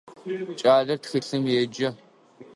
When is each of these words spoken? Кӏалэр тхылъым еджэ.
Кӏалэр 0.59 0.97
тхылъым 1.01 1.43
еджэ. 1.61 1.89